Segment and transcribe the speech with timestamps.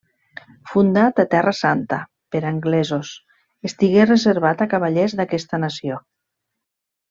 [0.69, 1.99] Fundat a Terra Santa
[2.37, 3.13] per anglesos,
[3.71, 6.03] estigué reservat a cavallers d'aquesta nació.